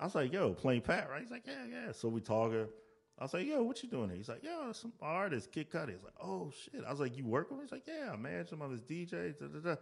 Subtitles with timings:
[0.00, 1.20] I was like, yo, Plain Pat, right?
[1.20, 1.92] He's like, yeah, yeah.
[1.92, 2.66] So we talking.
[3.18, 4.10] I was like, yo, what you doing?
[4.10, 4.16] Here?
[4.16, 5.90] He's like, yo, some artist, Kid Cudi.
[5.90, 6.84] He's like, oh shit.
[6.86, 7.64] I was like, you work with him?
[7.64, 9.36] He's like, yeah, I manage him on his DJ.
[9.36, 9.76] Da, da, da.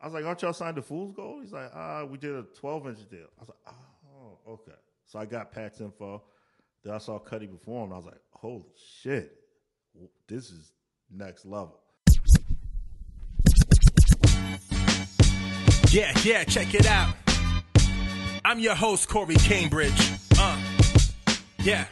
[0.00, 1.42] I was like, aren't y'all signed to Fool's Gold?
[1.42, 3.26] He's like, ah, we did a 12 inch deal.
[3.36, 4.78] I was like, oh, okay.
[5.06, 6.22] So I got Pat's info.
[6.84, 7.92] Then I saw Cudi perform.
[7.92, 8.64] I was like, holy
[9.02, 9.36] shit,
[10.28, 10.72] this is
[11.10, 11.80] next level.
[15.90, 17.14] Yeah, yeah, check it out.
[18.44, 20.12] I'm your host, Corey Cambridge.
[20.38, 20.58] Uh,
[21.58, 21.84] yeah.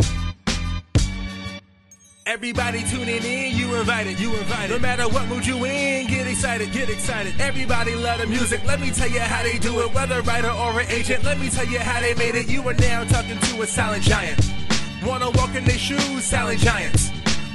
[2.27, 4.71] Everybody tuning in, you invited, you invited.
[4.71, 7.41] No matter what mood you in, get excited, get excited.
[7.41, 8.63] Everybody love the music.
[8.67, 9.95] Let me tell you how they do it.
[9.95, 12.49] Whether writer or an agent, let me tell you how they made it.
[12.49, 14.41] You are now talking to a silent giant.
[15.05, 17.11] Wanna walk in their shoes, silent giants.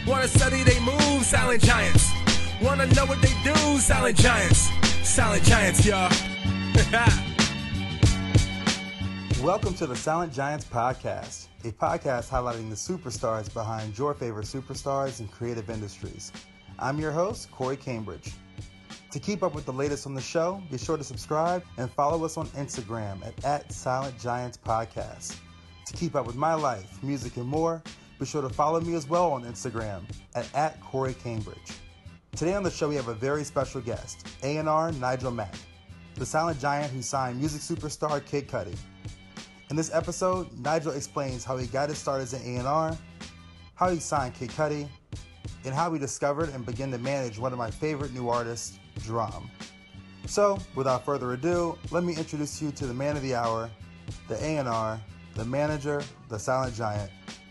[0.07, 2.11] Wanna study they moves, silent giants.
[2.61, 4.69] Wanna know what they do, silent giants.
[5.03, 6.11] Silent giants, y'all.
[9.43, 15.19] Welcome to the Silent Giants Podcast, a podcast highlighting the superstars behind your favorite superstars
[15.19, 16.31] in creative industries.
[16.79, 18.31] I'm your host, Corey Cambridge.
[19.11, 22.23] To keep up with the latest on the show, be sure to subscribe and follow
[22.23, 25.35] us on Instagram at, at Silent Giants Podcast.
[25.87, 27.83] To keep up with my life, music, and more,
[28.21, 30.03] be sure to follow me as well on Instagram
[30.35, 31.57] at, at Corey Cambridge.
[32.33, 35.55] Today on the show, we have a very special guest, A&R Nigel Mack,
[36.15, 38.77] the silent giant who signed music superstar Kid Cudi.
[39.73, 42.95] In this episode, Nigel explains how he got his start as an A&R,
[43.73, 44.87] how he signed Kid Cudi,
[45.65, 49.49] and how he discovered and began to manage one of my favorite new artists, DRAM.
[50.27, 53.67] So, without further ado, let me introduce you to the man of the hour,
[54.27, 55.01] the A&R,
[55.33, 57.09] the manager, the silent giant,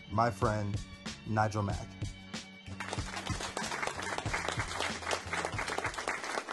[0.09, 0.79] my friend,
[1.27, 1.87] Nigel Mack.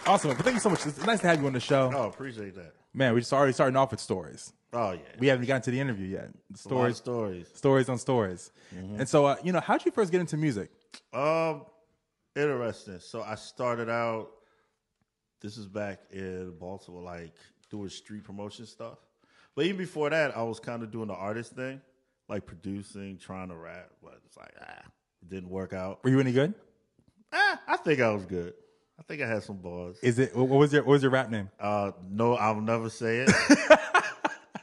[0.05, 0.35] Awesome.
[0.35, 0.85] But thank you so much.
[0.85, 1.89] It's nice to have you on the show.
[1.95, 2.73] Oh, appreciate that.
[2.93, 4.51] Man, we just already starting off with stories.
[4.73, 6.23] Oh yeah, We haven't gotten to the interview yet.
[6.23, 7.47] a lot of Stories, stories.
[7.53, 8.51] stories on stories.
[8.71, 10.69] And so, uh, you know, how'd you first get into music?
[11.13, 11.65] Um,
[12.35, 12.99] interesting.
[12.99, 14.29] So I started out.
[15.41, 17.33] This is back in Baltimore, like
[17.69, 18.99] doing street promotion stuff.
[19.55, 21.81] But even before that, I was kind of doing the artist thing,
[22.29, 23.89] like producing, trying to rap.
[24.03, 24.85] But it's like ah,
[25.23, 26.01] it didn't work out.
[26.03, 26.53] Were you any good?
[27.33, 28.53] Ah, I think I was good.
[28.99, 29.97] I think I had some bars.
[30.03, 31.49] Is it what was your what was your rap name?
[31.59, 33.31] Uh, no, I'll never say it.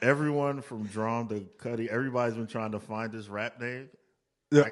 [0.02, 3.88] Everyone from DRAM to Cudi, everybody's been trying to find this rap name.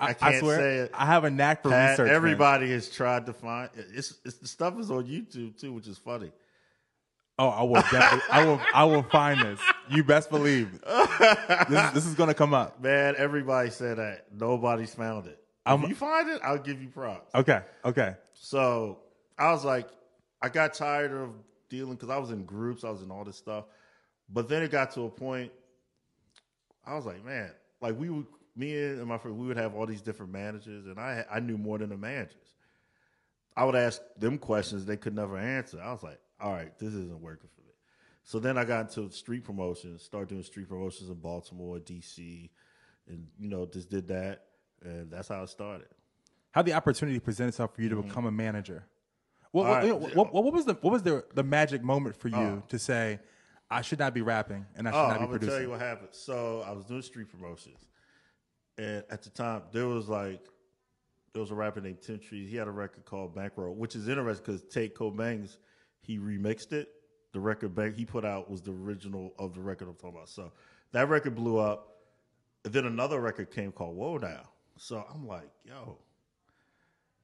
[0.00, 0.90] I can't swear, say it.
[0.94, 2.06] I have a knack for Pat, research.
[2.06, 2.14] man.
[2.14, 5.98] everybody has tried to find it's, it's the stuff is on YouTube too, which is
[5.98, 6.32] funny.
[7.38, 9.60] Oh, I will definitely, I will I will find this.
[9.90, 12.80] You best believe this is, this is going to come up.
[12.82, 14.24] Man, everybody said that.
[14.32, 15.38] Nobody's found it.
[15.66, 17.34] I'm- if you find it, I'll give you props.
[17.34, 18.14] Okay, okay.
[18.32, 19.00] So
[19.38, 19.88] I was like,
[20.40, 21.30] I got tired of
[21.68, 23.64] dealing because I was in groups, I was in all this stuff.
[24.28, 25.52] But then it got to a point,
[26.84, 27.50] I was like, man,
[27.80, 28.26] like we would,
[28.56, 31.58] me and my friend, we would have all these different managers, and I I knew
[31.58, 32.54] more than the managers.
[33.56, 35.80] I would ask them questions they could never answer.
[35.82, 37.72] I was like, all right, this isn't working for me.
[38.22, 42.50] So then I got into street promotions, started doing street promotions in Baltimore, DC,
[43.08, 44.44] and you know, just did that,
[44.82, 45.86] and that's how it started.
[46.50, 48.84] How the opportunity present itself for you to become a manager?
[49.52, 49.90] What, Mm-hmm.
[49.92, 50.16] What, right.
[50.16, 52.62] what, what was the what was the the magic moment for you Oh.
[52.68, 53.20] to say,
[53.70, 55.70] I should not be rapping and I should Oh, not I'm be gonna tell you
[55.70, 56.10] what happened.
[56.12, 57.86] So I was doing street promotions,
[58.78, 60.44] and at the time there was like
[61.32, 62.50] there was a rapper named Tim Trees.
[62.50, 65.58] He had a record called Bankroll, which is interesting because Tate Kobang's
[66.00, 66.88] he remixed it.
[67.32, 70.28] The record bank he put out was the original of the record I'm talking about.
[70.28, 70.52] So
[70.92, 71.92] that record blew up.
[72.64, 74.48] And then another record came called Whoa Now.
[74.78, 75.98] So I'm like, yo.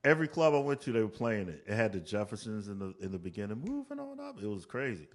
[0.05, 1.62] Every club I went to, they were playing it.
[1.67, 4.43] It had the Jeffersons in the in the beginning, moving on up.
[4.43, 5.09] It was crazy.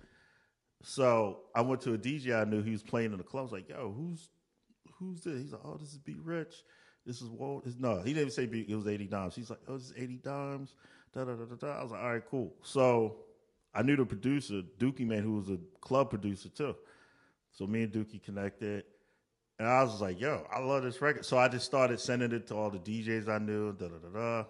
[0.84, 3.42] So I went to a DJ I knew he was playing in the club.
[3.42, 4.30] I was like, yo, who's
[5.00, 5.42] who's this?
[5.42, 6.56] He's like, oh, this is B Rich.
[7.06, 7.66] This is Walt.
[7.66, 9.36] This, no, he didn't even say B, it was 80 dimes.
[9.36, 10.74] He's like, oh, this is 80 dimes.
[11.14, 11.80] Da, da, da, da, da.
[11.80, 12.54] I was like, all right, cool.
[12.64, 13.18] So
[13.74, 16.76] I knew the producer, Dukeyman, who was a club producer too.
[17.52, 18.84] So me and Dookie connected.
[19.60, 21.26] And I was like, yo, I love this record.
[21.26, 23.74] So I just started sending it to all the DJs I knew.
[23.74, 24.44] Da, da, da, da.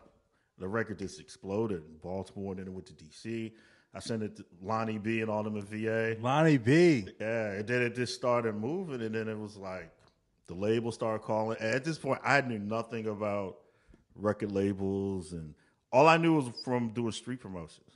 [0.57, 3.51] The record just exploded in Baltimore, and then it went to DC.
[3.97, 6.15] I sent it to Lonnie B and all them in VA.
[6.21, 7.07] Lonnie B.
[7.19, 9.89] Yeah, and then it just started moving, and then it was like
[10.45, 11.57] the label started calling.
[11.59, 13.57] And at this point, I knew nothing about
[14.15, 15.55] record labels, and
[15.91, 17.89] all I knew was from doing street promotions,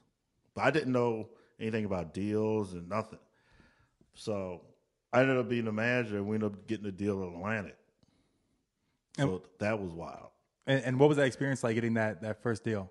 [0.56, 3.20] but I didn't know anything about deals and nothing.
[4.16, 4.62] So
[5.14, 7.78] I ended up being the manager, and we ended up getting a deal in Atlantic.
[9.18, 10.30] So And- that was wild.
[10.66, 12.90] And, and what was that experience like getting that that first deal?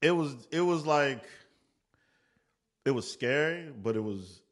[0.00, 1.22] It was it was like
[2.84, 4.42] it was scary, but it was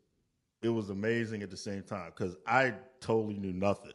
[0.63, 3.93] it was amazing at the same time because I totally knew nothing.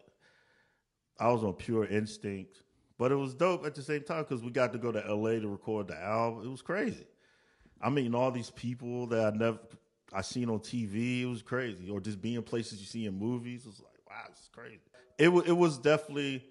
[1.19, 2.63] I was on pure instinct,
[2.97, 5.39] but it was dope at the same time because we got to go to LA
[5.39, 6.45] to record the album.
[6.45, 7.05] It was crazy.
[7.81, 9.59] I mean, all these people that I never
[10.13, 11.21] I seen on TV.
[11.21, 13.65] It was crazy, or just being places you see in movies.
[13.65, 14.79] It was like, wow, is crazy.
[15.17, 16.43] It wa- it was definitely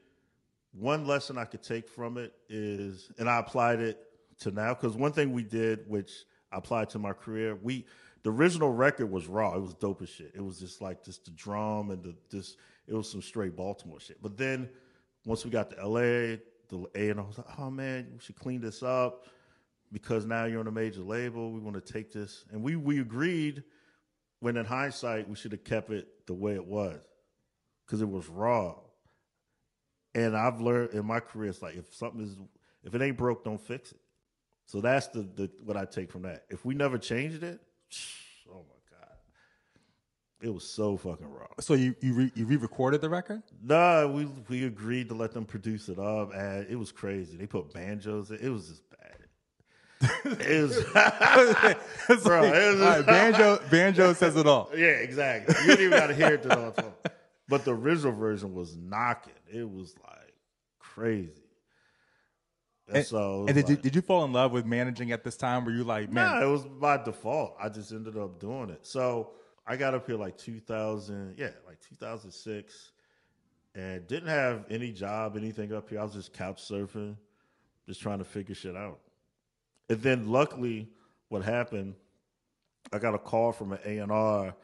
[0.73, 3.99] one lesson I could take from it is, and I applied it
[4.41, 6.11] to now because one thing we did, which
[6.53, 7.87] Applied to my career, we
[8.23, 9.55] the original record was raw.
[9.55, 10.33] It was dope as shit.
[10.35, 12.57] It was just like just the drum and the this.
[12.87, 14.21] It was some straight Baltimore shit.
[14.21, 14.69] But then
[15.25, 16.37] once we got to LA,
[16.69, 19.27] the A and I was like, oh man, we should clean this up
[19.93, 21.53] because now you're on a major label.
[21.53, 23.63] We want to take this, and we we agreed.
[24.41, 26.99] When in hindsight, we should have kept it the way it was
[27.85, 28.75] because it was raw.
[30.15, 32.37] And I've learned in my career, it's like if something is,
[32.83, 34.00] if it ain't broke, don't fix it.
[34.71, 36.45] So that's the, the what I take from that.
[36.49, 37.59] If we never changed it,
[38.49, 39.17] oh my god,
[40.41, 41.49] it was so fucking raw.
[41.59, 43.43] So you you re, you re-recorded the record?
[43.61, 47.37] Nah, we we agreed to let them produce it up, and it was crazy.
[47.37, 48.31] They put banjos.
[48.31, 48.39] In.
[48.41, 50.41] It was just bad.
[50.41, 50.77] it was,
[52.09, 54.71] It's Bro, like, it was- right, banjo banjo says it all.
[54.77, 55.53] yeah, exactly.
[55.63, 56.75] You didn't even got to hear it all.
[57.49, 59.33] But the original version was knocking.
[59.53, 60.33] It was like
[60.79, 61.33] crazy.
[62.93, 65.65] And, so, and did you did you fall in love with managing at this time?
[65.65, 67.57] Were you like, man, Nah, it was by default.
[67.61, 68.87] I just ended up doing it.
[68.87, 69.31] So
[69.67, 72.93] I got up here like 2000, yeah, like 2006,
[73.75, 76.01] and didn't have any job, anything up here.
[76.01, 77.17] I was just couch surfing,
[77.87, 78.99] just trying to figure shit out.
[79.89, 80.89] And then luckily,
[81.29, 81.95] what happened,
[82.93, 84.55] I got a call from an A&R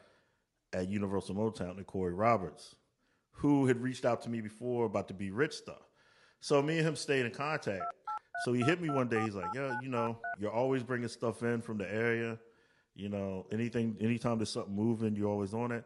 [0.73, 2.75] at Universal Motown, and Corey Roberts,
[3.31, 5.87] who had reached out to me before about the B Rich stuff.
[6.39, 7.83] So me and him stayed in contact.
[8.45, 9.21] So he hit me one day.
[9.23, 12.37] He's like, "Yo, you know, you're always bringing stuff in from the area.
[12.95, 15.83] You know, anything, anytime there's something moving, you're always on it.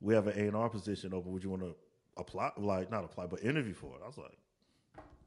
[0.00, 1.32] We have an A and R position open.
[1.32, 1.74] Would you want to
[2.16, 2.52] apply?
[2.56, 4.36] Like, not apply, but interview for it?" I was like,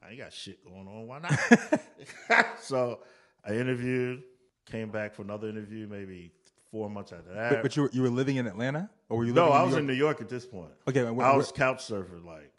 [0.04, 1.08] "I ain't got shit going on.
[1.08, 3.00] Why not?" so
[3.46, 4.24] I interviewed.
[4.66, 6.34] Came back for another interview, maybe
[6.70, 7.50] four months after that.
[7.54, 9.32] but, but you were you were living in Atlanta or were you?
[9.32, 10.72] no, I was New in New York at this point.
[10.90, 12.26] Okay, where- I was where- couch surfing.
[12.26, 12.52] Like,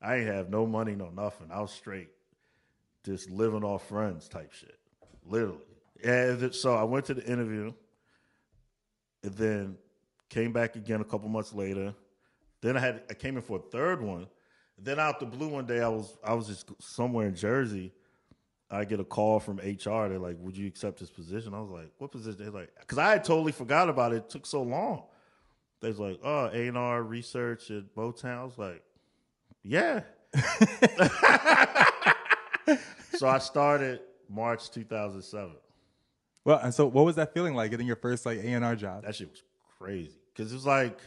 [0.00, 1.48] I ain't have no money, no nothing.
[1.50, 2.10] I was straight,
[3.08, 4.78] just living off friends type shit,
[5.24, 5.62] literally.
[6.04, 7.72] And so I went to the interview,
[9.22, 9.76] and then
[10.28, 11.94] came back again a couple months later.
[12.60, 14.26] Then I had I came in for a third one.
[14.78, 17.92] Then out the blue one day, I was I was just somewhere in Jersey.
[18.70, 20.08] I get a call from HR.
[20.08, 22.98] They're like, "Would you accept this position?" I was like, "What position?" They're like, "Because
[22.98, 24.16] I had totally forgot about it.
[24.16, 25.04] It took so long."
[25.80, 28.82] They was like, "Oh, A and R research at Motown." I was like,
[29.62, 30.02] "Yeah."
[33.18, 35.52] so I started March 2007.
[36.44, 38.76] Well, and so what was that feeling like getting your first like A and R
[38.76, 39.04] job?
[39.04, 39.42] That shit was
[39.78, 40.98] crazy because it was like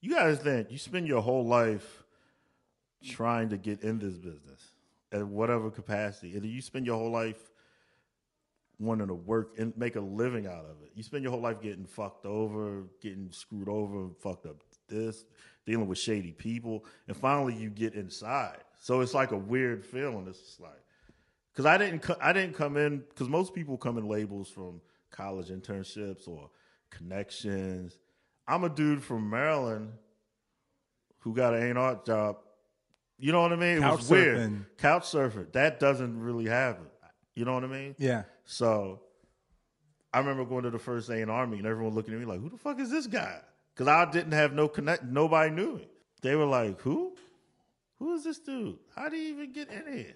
[0.00, 2.04] you guys think you spend your whole life
[3.04, 4.72] trying to get in this business
[5.12, 7.50] at whatever capacity, and you spend your whole life
[8.78, 10.92] wanting to work and make a living out of it.
[10.94, 15.24] You spend your whole life getting fucked over, getting screwed over, fucked up this,
[15.66, 18.58] dealing with shady people, and finally you get inside.
[18.80, 20.26] So it's like a weird feeling.
[20.28, 20.82] It's just like
[21.58, 24.80] because I didn't co- I didn't come in because most people come in labels from
[25.10, 26.50] college internships or
[26.88, 27.98] connections.
[28.46, 29.90] I'm a dude from Maryland
[31.18, 32.36] who got an A&R job.
[33.18, 33.78] You know what I mean?
[33.78, 34.38] It Couch was weird.
[34.38, 34.66] surfing.
[34.76, 35.48] Couch surfer.
[35.50, 36.86] That doesn't really happen.
[37.34, 37.96] You know what I mean?
[37.98, 38.22] Yeah.
[38.44, 39.00] So
[40.12, 42.56] I remember going to the first A&R meeting, everyone looking at me like, who the
[42.56, 43.40] fuck is this guy?
[43.74, 45.02] Because I didn't have no connect.
[45.02, 45.88] Nobody knew me.
[46.22, 47.16] They were like, who?
[47.98, 48.78] Who is this dude?
[48.94, 50.14] How did he even get in here?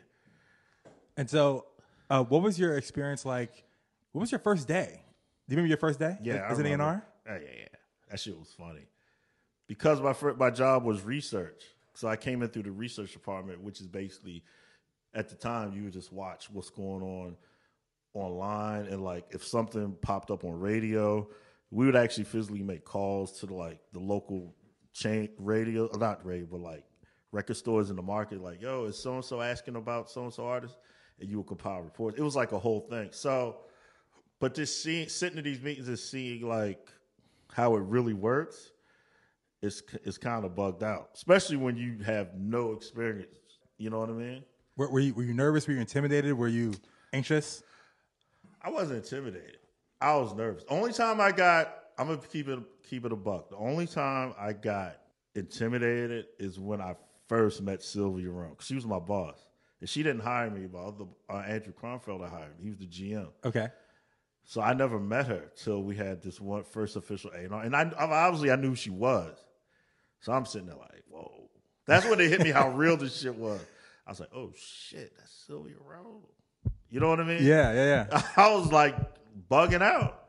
[1.16, 1.66] And so,
[2.11, 3.64] uh, what was your experience like?
[4.12, 5.02] What was your first day?
[5.49, 6.16] Do you remember your first day?
[6.23, 7.04] Yeah, as an A&R?
[7.26, 7.69] Yeah, yeah, yeah.
[8.11, 8.87] That shit was funny
[9.66, 11.62] because my my job was research,
[11.95, 14.45] so I came in through the research department, which is basically
[15.14, 17.37] at the time you would just watch what's going on
[18.14, 21.26] online, and like if something popped up on radio,
[21.71, 24.54] we would actually physically make calls to the like the local
[24.92, 26.85] chain radio, not radio, but like
[27.33, 30.33] record stores in the market, like yo, is so and so asking about so and
[30.35, 30.76] so artist,
[31.23, 32.19] and you would compile reports.
[32.19, 33.09] It was like a whole thing.
[33.12, 33.57] So
[34.43, 36.91] but just seeing sitting in these meetings and seeing like
[37.52, 38.73] how it really works,
[39.62, 43.38] it's it's kind of bugged out, especially when you have no experience.
[43.79, 44.43] You know what I mean?
[44.76, 45.69] Were, were you were you nervous?
[45.69, 46.35] Were you intimidated?
[46.35, 46.75] Were you
[47.12, 47.62] anxious?
[48.61, 49.59] I wasn't intimidated.
[50.00, 50.64] I was nervous.
[50.69, 53.49] Only time I got, I'm gonna keep it keep it a buck.
[53.49, 54.97] The only time I got
[55.37, 56.97] intimidated is when I
[57.29, 58.57] first met Sylvia Rhone.
[58.59, 59.38] She was my boss,
[59.83, 60.67] and she didn't hire me.
[60.67, 62.62] But other, uh, Andrew Kronfelder hired me.
[62.62, 63.27] He was the GM.
[63.45, 63.67] Okay.
[64.45, 67.75] So I never met her till we had this one first official A and and
[67.77, 69.37] I obviously I knew who she was.
[70.21, 71.51] So I'm sitting there like, whoa.
[71.87, 73.61] That's when it hit me how real this shit was.
[74.07, 76.23] I was like, oh shit, that's Sylvia Rhone.
[76.91, 77.43] You know what I mean?
[77.43, 78.23] Yeah, yeah, yeah.
[78.37, 78.95] I was like
[79.51, 80.29] bugging out.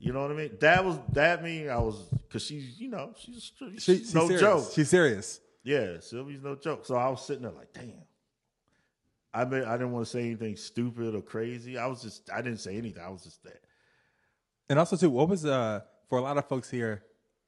[0.00, 0.56] You know what I mean?
[0.60, 4.40] That was that mean I was because she's you know she's, she's She, no serious.
[4.40, 4.70] joke.
[4.74, 5.40] She's serious.
[5.62, 6.86] yeah, Sylvia's no joke.
[6.86, 7.92] So I was sitting there like, damn.
[9.32, 11.78] I mean, I didn't want to say anything stupid or crazy.
[11.78, 13.02] I was just I didn't say anything.
[13.02, 13.60] I was just that.
[14.68, 17.02] And also too, what was uh for a lot of folks here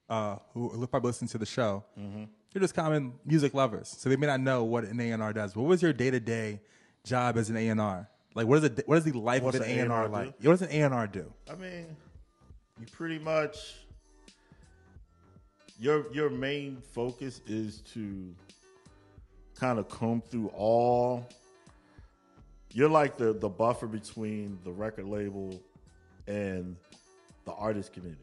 [0.09, 2.25] uh who probably listen to the show, Mm-hmm.
[2.53, 5.33] they're just common music lovers, so they may not know what an A and R
[5.33, 5.57] does.
[5.57, 6.61] What was your day to day
[7.05, 8.09] job as an A and R?
[8.35, 8.83] Like, what is it?
[8.87, 10.35] What is the life What's of an A and R A&R like?
[10.41, 11.33] What does an A and R do?
[11.51, 11.97] I mean,
[12.81, 13.75] you pretty much
[15.79, 18.35] your your main focus is to
[19.55, 21.27] kind of comb through all.
[22.75, 25.61] You're like the the buffer between the record label
[26.27, 26.77] and
[27.45, 28.23] the artist community,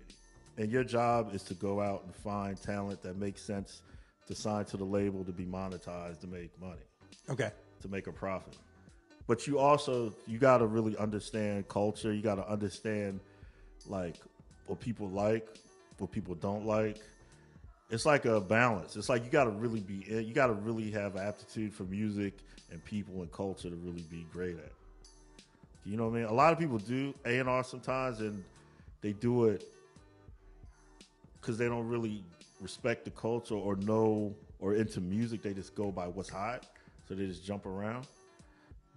[0.57, 3.81] and your job is to go out and find talent that makes sense
[4.27, 6.81] to sign to the label to be monetized to make money
[7.29, 7.51] Okay.
[7.81, 8.57] to make a profit.
[9.27, 12.13] But you also you got to really understand culture.
[12.13, 13.19] You got to understand
[13.87, 14.15] like
[14.65, 15.47] what people like,
[15.99, 16.97] what people don't like.
[17.89, 18.95] It's like a balance.
[18.95, 21.83] It's like you got to really be eh, you got to really have aptitude for
[21.83, 22.33] music
[22.71, 24.71] and people and culture to really be great at.
[25.85, 26.25] You know what I mean?
[26.25, 28.43] A lot of people do A and R sometimes, and
[29.01, 29.63] they do it
[31.41, 32.23] because they don't really
[32.61, 35.41] respect the culture or know or into music.
[35.41, 36.67] They just go by what's hot,
[37.07, 38.05] so they just jump around.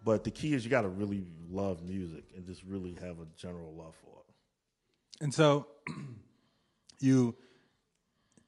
[0.05, 3.27] But the key is you got to really love music and just really have a
[3.39, 5.23] general love for it.
[5.23, 5.69] And so
[7.01, 7.37] you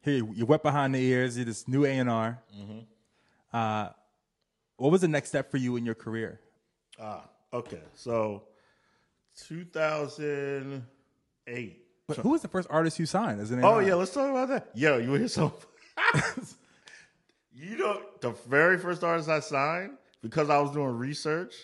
[0.05, 1.37] here you wet behind the ears.
[1.37, 2.39] You're this new A and R.
[2.57, 2.79] Mm-hmm.
[3.53, 3.89] Uh,
[4.77, 6.41] what was the next step for you in your career?
[7.01, 7.81] Ah, okay.
[7.95, 8.45] So,
[9.47, 11.81] 2008.
[12.07, 14.49] But who was the first artist you signed as an Oh yeah, let's talk about
[14.49, 14.69] that.
[14.75, 15.67] Yo, you hear something?
[17.55, 21.55] you know, the very first artist I signed because I was doing research.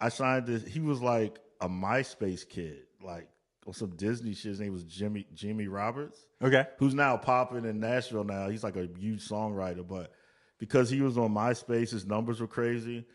[0.00, 0.64] I signed this.
[0.64, 3.28] He was like a MySpace kid, like
[3.70, 4.50] on some Disney shit.
[4.50, 6.66] His name was Jimmy Jimmy Roberts, Okay.
[6.78, 8.24] who's now popping in Nashville.
[8.24, 10.12] Now he's like a huge songwriter, but
[10.58, 13.06] because he was on MySpace, his numbers were crazy.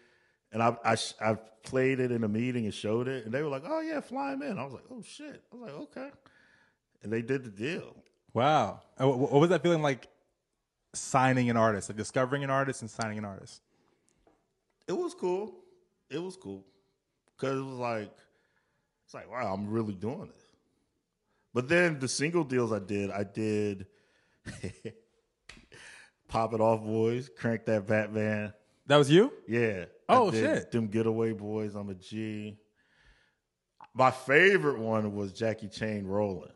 [0.54, 1.34] And I, I I
[1.64, 4.32] played it in a meeting and showed it, and they were like, "Oh yeah, fly
[4.32, 6.10] him in." I was like, "Oh shit!" I was like, "Okay,"
[7.04, 7.94] and they did the deal.
[8.34, 8.82] Wow.
[8.98, 10.08] Oh, what, what was that feeling like
[10.94, 13.62] signing an artist, like discovering an artist and signing an artist?
[14.88, 15.54] it was cool.
[16.10, 16.64] It was cool
[17.36, 18.14] because it was like
[19.04, 20.45] it's like wow, I'm really doing this.
[21.56, 23.88] But then the single deals I did, I did
[26.28, 28.54] pop it off, boys, crank that Batman.
[28.88, 29.32] That was you?
[29.48, 29.86] Yeah.
[30.10, 30.70] Oh, shit.
[30.70, 31.76] Them getaway boys.
[31.76, 32.58] I'm a G.
[33.94, 36.52] My favorite one was Jackie Chain rolling.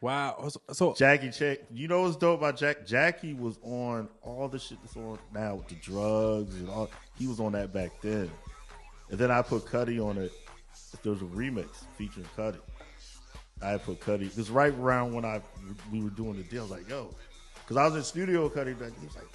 [0.00, 0.48] Wow.
[0.70, 1.56] So, Jackie Chain.
[1.68, 2.86] You know what's dope about Jack?
[2.86, 6.88] Jackie was on all the shit that's on now with the drugs and all.
[7.16, 8.30] He was on that back then.
[9.10, 10.30] And then I put Cudi on it.
[11.02, 12.60] There was a remix featuring Cudi.
[13.62, 14.34] I had put Cudi.
[14.36, 15.40] Was right around when I
[15.92, 16.60] we were doing the deal.
[16.60, 17.14] I was like, yo,
[17.54, 18.76] because I was in studio with Cudi.
[18.76, 19.28] He was like,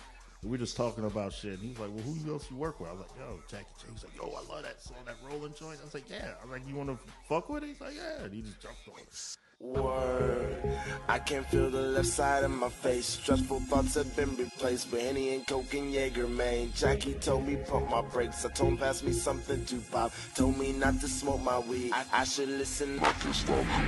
[0.44, 1.54] we were just talking about shit.
[1.54, 2.90] And he was like, well, who else you work with?
[2.90, 3.92] I was like, yo, Jackie Chain.
[3.94, 5.80] He's like, yo, I love that song, that rolling joint.
[5.82, 6.32] I was like, yeah.
[6.42, 7.68] I was like, you want to fuck with it?
[7.68, 8.24] He's like, yeah.
[8.24, 9.38] And he just jumped on it.
[9.64, 10.58] Word.
[11.08, 13.06] I can feel the left side of my face.
[13.06, 16.72] Stressful thoughts have been replaced with Henny and Coke and Jaeger, man.
[16.76, 18.46] Jackie told me pump my brakes.
[18.46, 20.12] I told him pass me something to pop.
[20.36, 21.92] Told me not to smoke my weed.
[21.94, 22.98] I, I should listen.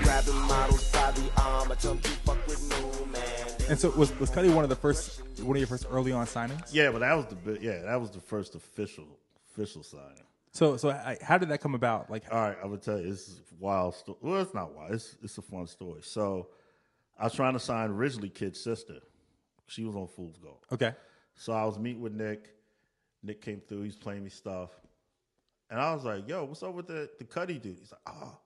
[0.04, 1.72] Grabbing models by the arm.
[1.72, 3.70] I told him to fuck with no man.
[3.70, 6.26] and so was was Cudi one of the first one of your first early on
[6.26, 6.70] signings?
[6.74, 9.06] Yeah, but that was the bi- yeah that was the first official
[9.52, 10.24] official signing.
[10.56, 12.10] So so I, how did that come about?
[12.10, 14.18] Like All right, I would tell you is wild story.
[14.22, 14.94] Well, it's not wild.
[14.94, 16.02] It's it's a fun story.
[16.02, 16.48] So,
[17.20, 19.00] I was trying to sign originally Kid Sister.
[19.68, 20.66] She was on Fool's Gold.
[20.72, 20.94] okay.
[21.36, 22.52] So I was meeting with Nick.
[23.22, 23.82] Nick came through.
[23.82, 24.70] He's playing me stuff,
[25.70, 28.38] and I was like, "Yo, what's up with the the Cudi dude?" He's like, "Oh,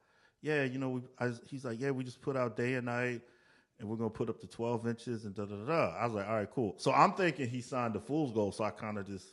[0.42, 3.22] yeah, you know." We, I, he's like, "Yeah, we just put out day and night,
[3.80, 6.16] and we're gonna put up to twelve inches and da da da." da." I was
[6.16, 8.98] like, "All right, cool." So I'm thinking he signed the Fool's Gold, so I kind
[8.98, 9.28] of just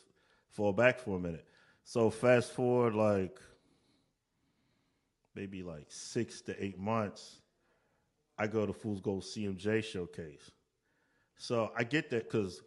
[0.51, 1.47] fall back for a minute.
[1.87, 3.39] So fast forward like
[5.33, 7.39] maybe like six to eight months,
[8.37, 10.51] I go to Fool's Gold CMJ showcase.
[11.37, 12.61] So I get that because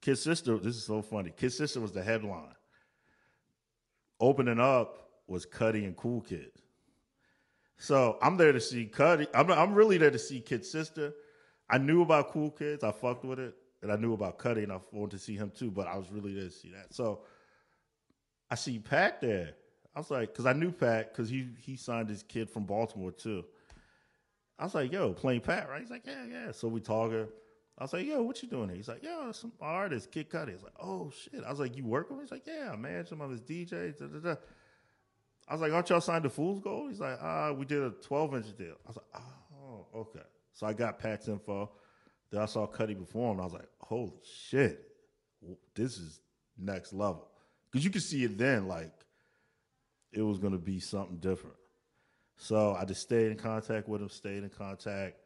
[0.00, 1.32] Kid Sister, this is so funny.
[1.36, 2.54] Kid Sister was the headline.
[4.20, 6.52] Opening up was Cudi and Cool Kid.
[7.78, 9.26] So I'm there to see Cudi.
[9.34, 11.14] I'm, I'm really there to see Kid Sister.
[11.68, 12.84] I knew about Cool Kids.
[12.84, 13.56] I fucked with it.
[13.82, 16.12] And I knew about Cudi and I wanted to see him too, but I was
[16.12, 16.94] really there to see that.
[16.94, 17.22] So
[18.50, 19.54] I see Pat there.
[19.94, 23.12] I was like, because I knew Pat because he he signed this kid from Baltimore
[23.12, 23.44] too.
[24.58, 25.80] I was like, yo, Plain Pat, right?
[25.80, 26.52] He's like, yeah, yeah.
[26.52, 27.26] So we talking.
[27.76, 28.76] I was like, yo, what you doing here?
[28.76, 30.52] He's like, yo, some artist, Kid Cudi.
[30.52, 31.42] He's like, oh shit.
[31.44, 32.24] I was like, you work with him?
[32.24, 33.98] He's like, yeah, manage some of his DJs.
[33.98, 34.36] Da, da, da.
[35.48, 36.90] I was like, aren't y'all signed to Fool's Gold?
[36.90, 38.76] He's like, ah, we did a 12 inch deal.
[38.84, 40.24] I was like, oh, okay.
[40.54, 41.70] So I got Pat's info.
[42.30, 43.40] Then I saw Cudi perform.
[43.40, 44.88] I was like, holy shit,
[45.74, 46.20] this is
[46.56, 47.28] next level.
[47.74, 48.92] Because you could see it then, like
[50.12, 51.56] it was going to be something different.
[52.36, 55.16] So I just stayed in contact with him, stayed in contact.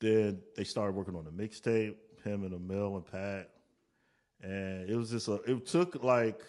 [0.00, 3.50] Then they started working on the mixtape, him and Emile and Pat.
[4.42, 6.42] And it was just a, it took like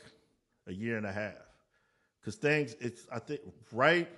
[0.65, 1.35] a year and a half.
[2.25, 4.09] Cause things, it's, I think, right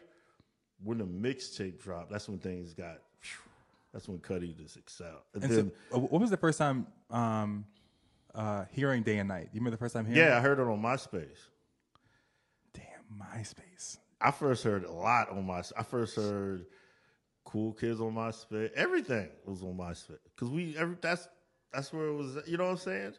[0.82, 3.00] when the mixtape dropped, that's when things got,
[3.92, 5.20] that's when Cudi just excelled.
[5.34, 7.66] And, And then, so, uh, what was the first time um,
[8.36, 9.50] uh, hearing Day and Night?
[9.54, 10.20] You remember the first time hearing?
[10.30, 11.38] yeah, I heard it on MySpace.
[12.74, 12.84] Damn,
[13.20, 13.98] MySpace.
[14.22, 15.62] I first heard a lot on my.
[15.78, 16.66] I first heard
[17.44, 18.72] Cool Kids on MySpace.
[18.74, 20.76] Everything was on MySpace because we.
[20.78, 21.28] Every that's
[21.74, 22.38] that's where it was.
[22.48, 23.14] You know what I'm saying?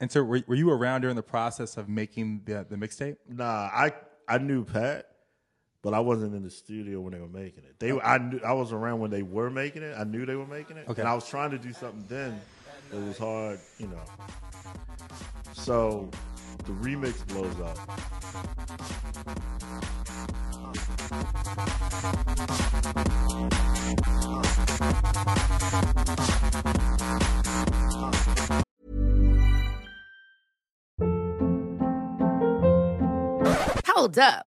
[0.00, 3.16] And so, were, were you around during the process of making the the mixtape?
[3.28, 3.92] Nah, I
[4.28, 5.06] I knew Pat,
[5.82, 7.80] but I wasn't in the studio when they were making it.
[7.80, 9.96] They I knew I was around when they were making it.
[9.98, 11.00] I knew they were making it, Okay.
[11.02, 12.40] and I was trying to do something then.
[12.90, 14.02] It was hard, you know.
[15.52, 16.08] So
[16.64, 17.78] the remix blows up.
[33.86, 34.47] Hold up.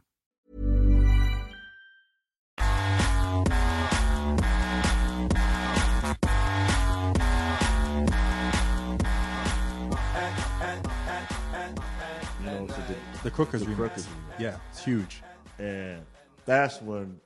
[13.23, 13.75] The, Crookers The remix.
[13.91, 14.07] Crookers.
[14.39, 15.21] Yeah, it's huge.
[15.59, 16.03] And
[16.45, 17.19] that's when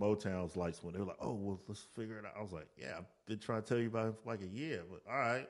[0.00, 0.94] Motown's lights went.
[0.94, 3.38] They were like, "Oh, well, let's figure it out." I was like, "Yeah, I've been
[3.38, 5.48] trying to tell you about it for like a year, but all right."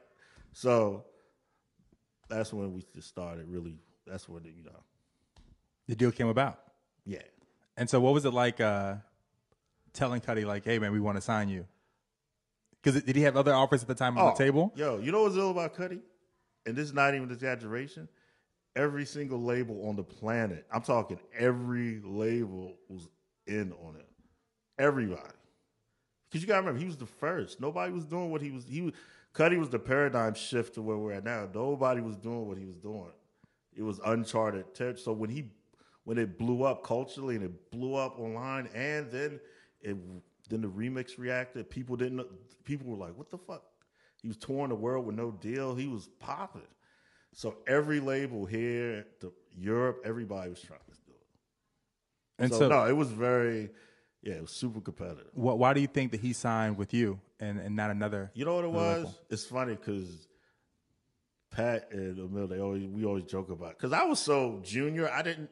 [0.52, 1.04] So
[2.28, 3.78] that's when we just started really.
[4.06, 4.80] That's when you know,
[5.86, 6.58] The deal came about.
[7.06, 7.22] yeah.
[7.76, 8.96] And so, what was it like uh,
[9.92, 11.66] telling Cudi, like, "Hey, man, we want to sign you"?
[12.82, 14.72] Because did he have other offers at the time on the table?
[14.74, 16.00] Yo, you know what's ill about Cudi?
[16.66, 18.08] And this is not even exaggeration.
[18.76, 23.08] Every single label on the planet, I'm talking every label was
[23.46, 24.08] in on it.
[24.78, 25.22] Everybody.
[26.30, 27.60] Because you gotta remember, he was the first.
[27.60, 28.64] Nobody was doing what he was.
[28.68, 28.94] He was
[29.34, 31.48] Cudi was the paradigm shift to where we're at now.
[31.52, 33.12] Nobody was doing what he was doing.
[33.74, 35.02] It was uncharted territory.
[35.02, 35.50] So when he
[36.04, 39.40] when it blew up culturally and it blew up online, and then
[39.80, 39.96] it
[40.48, 41.70] then the remix reacted.
[41.70, 42.26] People didn't.
[42.64, 43.62] People were like, "What the fuck?"
[44.20, 45.74] He was touring the world with no deal.
[45.74, 46.62] He was popping.
[47.32, 52.42] So every label here, the Europe, everybody was trying to do it.
[52.42, 53.70] And so, so, no, it was very,
[54.22, 55.32] yeah, it was super competitive.
[55.34, 58.30] wh- why do you think that he signed with you and, and not another?
[58.34, 58.96] You know what it was?
[58.98, 59.14] label?
[59.30, 60.28] It's funny because
[61.50, 65.10] Pat and Emile, they always we always joke about because I was so junior.
[65.10, 65.50] I didn't,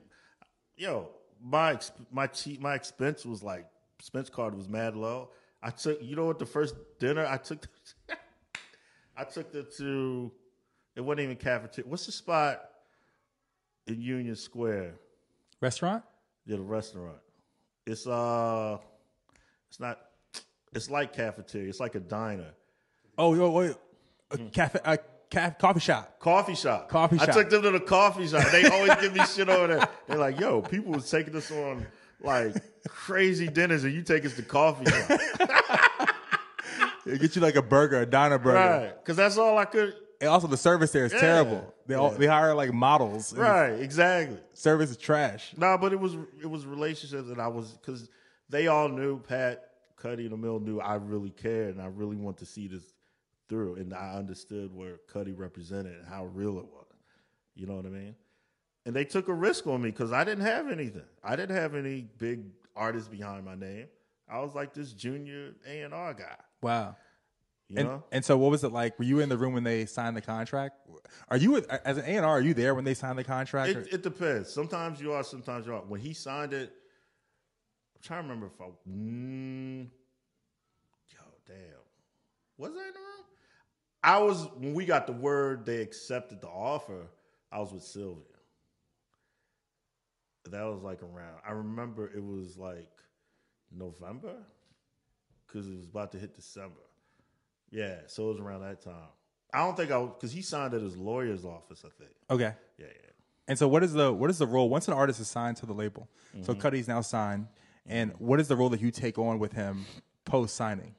[0.77, 1.11] yo,
[1.43, 1.79] my
[2.13, 2.29] my
[2.61, 3.67] my expense was like
[3.99, 5.31] expense card was mad low.
[5.61, 6.39] I took, you know what?
[6.39, 7.67] The first dinner I took,
[9.17, 10.33] I took them to.
[10.99, 11.89] It wasn't even cafeteria.
[11.89, 12.61] What's the spot
[13.87, 14.95] in Union Square?
[15.61, 16.03] Restaurant?
[16.45, 17.19] Yeah, the restaurant.
[17.87, 18.79] It's uh,
[19.69, 20.01] it's not.
[20.75, 21.69] It's like cafeteria.
[21.69, 22.51] It's like a diner.
[23.17, 23.77] Oh, yo, wait,
[24.33, 24.99] a cafe, a
[25.31, 26.19] ca- coffee shop.
[26.19, 26.89] Coffee shop.
[26.89, 27.29] Coffee shop.
[27.29, 28.51] I took them to the coffee shop.
[28.51, 29.89] They always give me shit over there.
[30.09, 31.87] They're like, yo, people was taking us on
[32.21, 32.57] like
[32.89, 35.21] crazy dinners and you take us to coffee shop.
[37.07, 38.59] They get you like a burger, a diner burger.
[38.59, 38.95] right.
[39.03, 39.95] Because that's all I could.
[40.21, 41.21] And also the service there is Yeah.
[41.21, 41.75] terrible.
[41.87, 43.33] They all, they hire like models.
[43.35, 43.71] Right.
[43.81, 44.39] Exactly.
[44.53, 45.55] Service is trash.
[45.57, 48.09] No, but it was it was relationships, and I was because
[48.49, 49.65] they all knew Pat
[49.97, 52.83] Cudi and Emile knew I really cared, and I really want to see this
[53.49, 56.85] through, and I understood where Cudi represented and how real it was.
[57.55, 58.15] You know what I mean?
[58.87, 61.05] And they took a risk on me because I didn't have anything.
[61.23, 62.45] I didn't have any big
[62.77, 63.87] artists behind my name.
[64.29, 66.37] I was like this junior A and R guy.
[66.63, 66.97] Wow.
[67.69, 68.05] You And, know?
[68.13, 68.99] and so what was it like?
[68.99, 70.77] Were you in the room when they signed the contract?
[71.29, 72.39] Are you as an A and R?
[72.39, 73.71] Are you there when they signed the contract?
[73.71, 74.51] It, it depends.
[74.51, 75.81] Sometimes you are, sometimes you are.
[75.81, 76.73] When he signed it,
[77.95, 78.65] I'm trying to remember if I.
[78.91, 79.89] Mm,
[81.13, 81.57] yo, damn.
[82.57, 83.25] Was I in the room?
[84.03, 87.09] I was when we got the word they accepted the offer.
[87.53, 88.23] I was with Sylvia.
[90.51, 91.41] That was like around.
[91.47, 92.89] I remember it was like
[93.71, 94.37] November
[95.47, 96.81] because it was about to hit December.
[97.71, 98.95] Yeah, so it was around that time.
[99.53, 101.85] I don't think I because he signed at his lawyer's office.
[101.85, 102.11] I think.
[102.31, 102.55] okay.
[102.79, 103.11] Yeah, yeah.
[103.47, 105.67] And so what is the what is the role once an artist is signed to
[105.67, 106.09] the label?
[106.43, 106.61] So Mm-hmm.
[106.61, 107.47] Cudi's now signed,
[107.87, 109.87] and what is the role that you take on with him
[110.25, 110.95] post signing?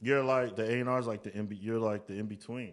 [0.00, 2.72] You're like the A and R's like the in you're like the in between.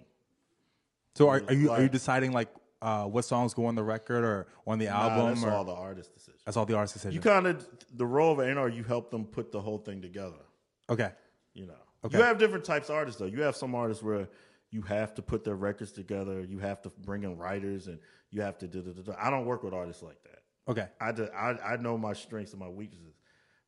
[1.15, 2.47] So are, are you are you deciding like
[2.81, 5.35] uh, what songs go on the record or on the album?
[5.35, 6.39] that's or, all the artist decision.
[6.45, 7.13] that's all the artist decision.
[7.13, 8.69] You kind of the role of A and R.
[8.69, 10.39] You help them put the whole thing together.
[10.89, 11.11] okay.
[11.53, 11.73] You know,
[12.05, 12.17] Okay.
[12.17, 13.25] you have different types of artists though.
[13.27, 14.29] You have some artists where
[14.71, 16.41] you have to put their records together.
[16.47, 17.99] You have to bring in writers, and
[18.31, 18.67] you have to.
[18.67, 19.15] Da, da, da, da.
[19.19, 20.43] I don't work with artists like that.
[20.71, 20.87] Okay.
[21.01, 23.15] I, do- I I know my strengths and my weaknesses.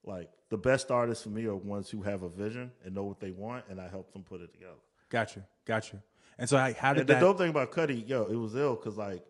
[0.04, 3.20] Like the best artists for me are ones who have a vision and know what
[3.20, 4.80] they want, and I help them put it together.
[5.10, 6.02] Gotcha, gotcha.
[6.38, 7.20] And so how, how did And the that?
[7.20, 9.24] dope thing about Cudi, yo, it was ill because like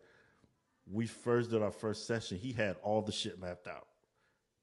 [0.90, 3.88] we first did our first session, he had all the shit mapped out.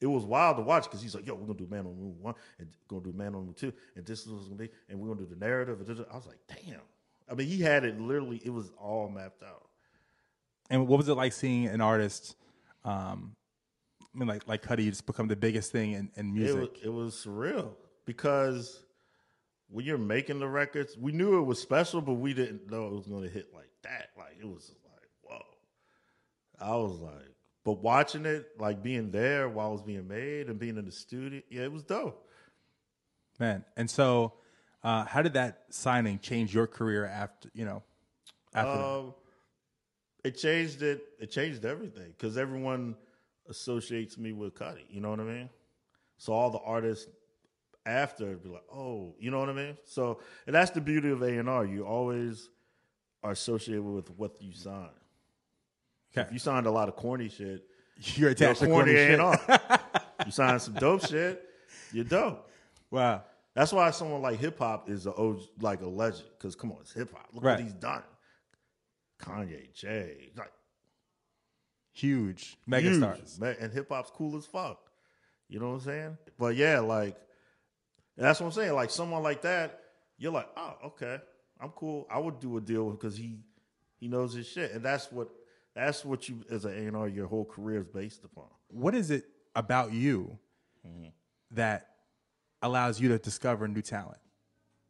[0.01, 2.03] It was wild to watch because he's like, "Yo, we're gonna do Man on the
[2.03, 4.57] Moon one, and gonna do Man on the Moon two, and this is what's gonna
[4.57, 5.79] be, and we're gonna do the narrative."
[6.11, 6.81] I was like, "Damn!"
[7.31, 9.69] I mean, he had it literally; it was all mapped out.
[10.71, 12.37] And what was it like seeing an artist?
[12.85, 13.35] Um,
[14.15, 16.61] I mean, like like Cudi just become the biggest thing in, in It music.
[16.61, 17.71] was, it was surreal
[18.05, 18.85] because
[19.69, 22.93] when you're making the records, we knew it was special, but we didn't know it
[22.93, 24.11] was going to hit like that.
[24.17, 25.43] Like it was like, whoa.
[26.61, 27.35] I was like,
[27.69, 30.91] but watching it, like being there while it was being made and being in the
[30.91, 32.27] studio, yeah, it was dope.
[33.39, 34.33] Man, and so
[34.83, 37.83] uh, how did that signing change your career after you know?
[38.55, 38.83] After?
[38.83, 39.15] Um,
[40.25, 41.03] it changed it.
[41.21, 42.97] It changed everything because everyone
[43.51, 44.85] associates me with Cudi.
[44.89, 45.51] You know what I mean?
[46.17, 47.07] So all the artists
[47.85, 49.77] after be like, oh, you know what I mean?
[49.85, 51.67] So and that's the beauty of A and R.
[51.67, 52.49] You always
[53.23, 54.89] are associated with what you sign.
[56.23, 57.65] If you signed a lot of corny shit,
[57.97, 59.21] you're you're attached to corny shit.
[59.21, 59.39] R.
[60.27, 61.43] you signed some dope shit,
[61.93, 62.49] you're dope.
[62.91, 63.25] Wow.
[63.55, 66.29] That's why someone like hip hop is a OG, like a legend.
[66.39, 67.29] Because come on, it's hip hop.
[67.33, 67.55] Look Right.
[67.55, 68.03] what he's done.
[69.21, 70.53] Kanye, Jay, like
[71.93, 72.85] Huge huge.
[73.01, 73.43] megastars.
[73.61, 74.79] And hip hop's cool as fuck.
[75.49, 76.19] You know what I'm saying?
[76.39, 77.17] But yeah, like
[78.17, 78.75] that's what I'm saying.
[78.75, 79.81] Like someone like that,
[80.19, 81.19] you're like, oh, okay,
[81.61, 82.07] I'm cool.
[82.11, 83.39] I would do a deal because he
[83.97, 85.29] he knows his shit, and that's what
[85.79, 88.47] that's what you as an A&R your whole career is based upon.
[88.69, 90.39] What is it about you
[90.87, 91.09] Mm-hmm.
[91.53, 91.89] that
[92.63, 94.19] allows you to discover new talent?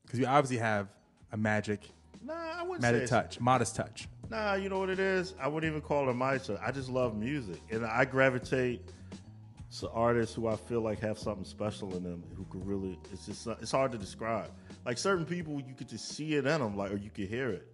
[0.04, 0.88] Because you obviously have
[1.32, 1.80] a magic,
[2.22, 4.08] Nah, I wouldn't magic say touch, modest touch.
[4.30, 5.34] Nah, you know what it is?
[5.40, 6.58] I wouldn't even call it my touch.
[6.62, 8.82] I just love music, and I gravitate
[9.80, 12.98] to artists who I feel like have something special in them, who could really.
[13.12, 14.50] It's just it's hard to describe.
[14.86, 17.50] Like certain people, you could just see it in them, like or you could hear
[17.50, 17.66] it.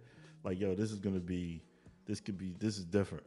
[0.43, 1.61] Like yo, this is gonna be,
[2.05, 3.25] this could be, this is different.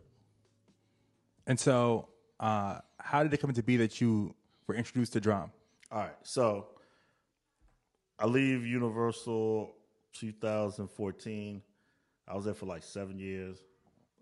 [1.47, 2.09] And so,
[2.41, 4.35] uh, how did it come to be that you
[4.67, 5.51] were introduced to DRAM?
[5.91, 6.69] All right, so
[8.19, 9.73] I leave Universal
[10.13, 11.63] 2014.
[12.27, 13.65] I was there for like seven years.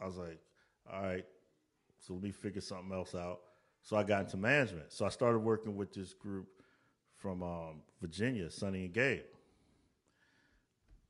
[0.00, 0.38] I was like,
[0.92, 1.24] all right,
[1.98, 3.40] so let me figure something else out.
[3.82, 4.92] So I got into management.
[4.92, 6.48] So I started working with this group
[7.16, 9.22] from um, Virginia, Sonny and Gabe.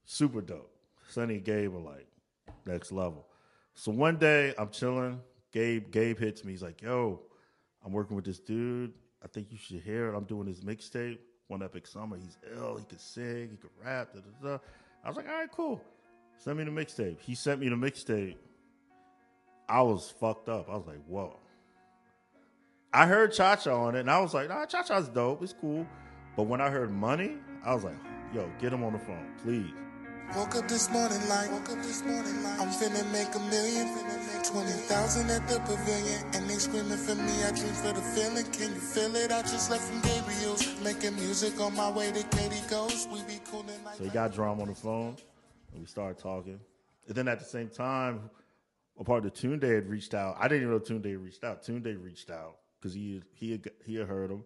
[0.05, 0.71] Super dope.
[1.09, 2.07] Sonny and Gabe are like
[2.65, 3.27] next level.
[3.77, 5.21] So one day I'm chilling.
[5.53, 6.53] Gabe Gabe hits me.
[6.53, 7.21] He's like, "Yo,
[7.85, 8.93] I'm working with this dude.
[9.23, 10.17] I think you should hear it.
[10.17, 12.17] I'm doing his mixtape, One Epic Summer.
[12.17, 12.77] He's ill.
[12.79, 13.51] He could sing.
[13.51, 14.15] He could rap.
[14.15, 14.59] Da, da, da.
[15.05, 15.81] I was like, all right, cool.
[16.39, 17.21] Send me the mixtape.
[17.21, 18.37] He sent me the mixtape.
[19.69, 20.69] I was fucked up.
[20.71, 21.39] I was like, whoa.
[22.95, 25.43] I heard Cha Cha on it, and I was like, nah, Cha Cha's dope.
[25.43, 25.87] It's cool.
[26.35, 27.97] But when I heard Money, I was like,
[28.33, 29.71] yo, get him on the phone, please.
[30.35, 33.87] Woke up this morning like, woke up this morning like, I'm finna make a million,
[33.89, 38.03] finna make 20,000 at the pavilion, and they screaming for me, I dream for the
[38.03, 39.31] feeling, can you feel it?
[39.31, 43.41] I just left from Gabriel's, making music on my way to Katie Ghost, we be
[43.51, 43.97] coolin' like.
[43.97, 45.17] So he got DRAM on the phone,
[45.73, 46.61] and we started talking.
[47.07, 48.29] And then at the same time,
[48.99, 50.37] a part of Tune Day had reached out.
[50.39, 51.63] I didn't even know Tune Day reached out.
[51.63, 54.45] Tune Day reached out because he he he had heard him.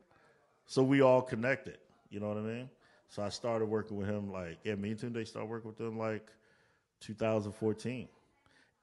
[0.66, 1.78] So we all connected.
[2.10, 2.70] You know what I mean?
[3.10, 5.78] So I started working with him like yeah, me and Tune Day started working with
[5.78, 6.30] them like
[7.00, 8.08] 2014,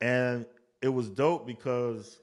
[0.02, 0.46] and
[0.82, 2.20] it was dope because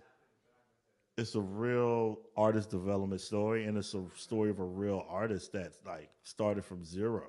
[1.16, 5.78] it's a real artist development story, and it's a story of a real artist that's
[5.86, 7.24] like started from zero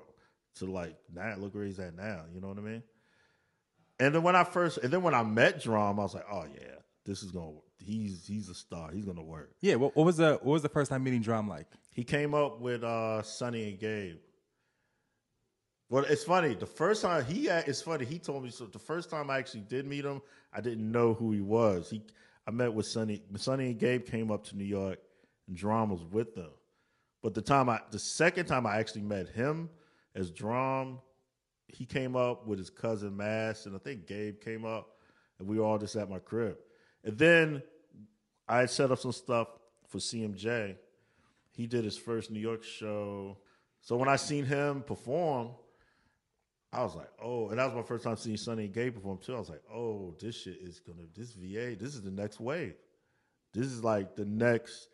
[0.56, 1.34] to like now.
[1.38, 2.24] Look where he's at now.
[2.34, 2.82] You know what I mean?
[3.98, 6.44] And then when I first, and then when I met DRAM, I was like, oh
[6.54, 6.74] yeah,
[7.06, 7.52] this is gonna.
[7.78, 8.90] He's he's a star.
[8.92, 9.52] He's gonna work.
[9.60, 9.76] Yeah.
[9.76, 11.66] What, what was the what was the first time meeting DRAM like?
[11.94, 14.16] He came up with uh Sonny and Gabe.
[15.88, 16.54] Well, it's funny.
[16.54, 18.04] The first time he, it's funny.
[18.04, 18.66] He told me so.
[18.66, 20.20] The first time I actually did meet him,
[20.52, 21.90] I didn't know who he was.
[21.90, 22.02] He,
[22.46, 23.22] I met with Sonny.
[23.36, 24.98] Sonny and Gabe came up to New York,
[25.46, 26.50] and DRAM was with them.
[27.22, 29.70] But the time I, the second time I actually met him
[30.16, 30.98] as DRAM,
[31.68, 34.96] he came up with his cousin Mass, and I think Gabe came up,
[35.38, 36.56] and we were all just at my crib.
[37.04, 37.62] And then
[38.48, 39.48] I set up some stuff
[39.86, 40.76] for CMJ.
[41.52, 43.38] He did his first New York show.
[43.80, 45.50] So when I seen him perform,
[46.76, 49.18] I was like, oh, and that was my first time seeing Sonny and Gabe perform
[49.18, 49.34] too.
[49.34, 52.74] I was like, oh, this shit is gonna, this VA, this is the next wave.
[53.54, 54.88] This is like the next.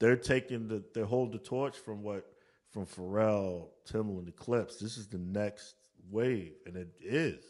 [0.00, 2.26] They're taking the, they hold the torch from what,
[2.70, 4.76] from Pharrell, Timbaland, Clipse.
[4.76, 5.74] This is the next
[6.10, 7.42] wave, and it is.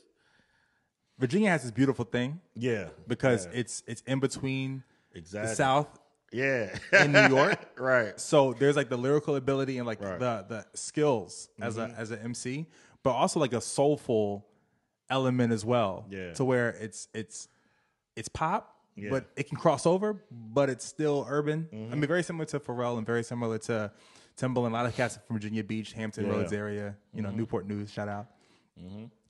[1.19, 3.61] Virginia has this beautiful thing Yeah, because yeah.
[3.61, 4.83] it's it's in between
[5.15, 5.99] exactly the South
[6.31, 7.59] Yeah, in New York.
[7.79, 8.19] right.
[8.21, 10.19] So there's like the lyrical ability and like Right.
[10.21, 11.95] the the skills as Mm-hmm.
[11.95, 12.67] a as an MC,
[13.07, 14.47] but also like a soulful
[15.09, 16.07] element as well.
[16.11, 16.33] Yeah.
[16.35, 17.49] To where it's it's
[18.17, 18.63] it's pop,
[18.97, 19.11] Yeah.
[19.11, 21.69] but it can cross over, but it's still urban.
[21.73, 21.93] Mm-hmm.
[21.93, 23.93] I mean, very similar to Pharrell and very similar to
[24.37, 24.71] Timbaland.
[24.71, 26.31] A lot of cats from Virginia Beach, Hampton Yeah.
[26.33, 26.41] Mm-hmm.
[26.41, 26.97] Roads area.
[27.15, 27.91] You know, Newport News.
[27.93, 28.27] Shout out.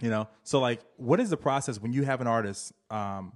[0.01, 3.33] You know, so like, what is the process when you have an artist um,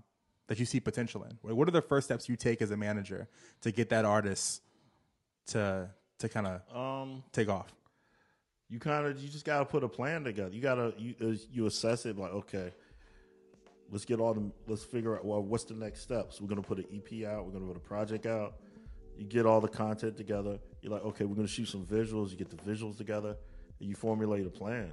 [0.48, 1.38] that you see potential in?
[1.56, 3.28] What are the first steps you take as a manager
[3.60, 4.62] to get that artist
[5.48, 7.72] to to kind of Um, take off?
[8.70, 10.54] You kind of you just gotta put a plan together.
[10.54, 12.72] You gotta you uh, you assess it like okay,
[13.90, 16.40] let's get all the let's figure out well what's the next steps.
[16.40, 17.44] We're gonna put an EP out.
[17.44, 18.54] We're gonna put a project out.
[19.18, 20.58] You get all the content together.
[20.80, 22.30] You're like okay, we're gonna shoot some visuals.
[22.30, 23.36] You get the visuals together,
[23.80, 24.92] and you formulate a plan.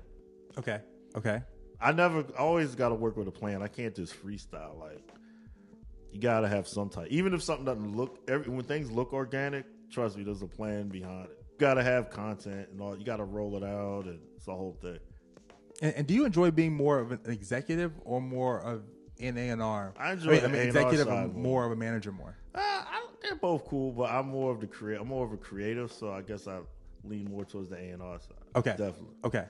[0.57, 0.79] Okay.
[1.15, 1.41] Okay.
[1.79, 3.61] I never I always got to work with a plan.
[3.61, 4.79] I can't just freestyle.
[4.79, 5.07] Like
[6.11, 7.07] you got to have some type.
[7.11, 10.87] Even if something doesn't look every when things look organic, trust me, there's a plan
[10.89, 11.36] behind it.
[11.57, 12.95] You got to have content and all.
[12.95, 14.99] You got to roll it out, and it's the whole thing.
[15.81, 18.83] And, and do you enjoy being more of an executive or more of
[19.19, 19.93] an A and R?
[19.97, 21.43] I enjoy the A&R executive side or more.
[21.43, 22.37] more of a manager more.
[22.53, 25.01] Uh, I, they're both cool, but I'm more of the create.
[25.01, 26.59] I'm more of a creative, so I guess I
[27.03, 28.37] lean more towards the A and R side.
[28.55, 28.71] Okay.
[28.71, 29.15] definitely.
[29.25, 29.45] Okay.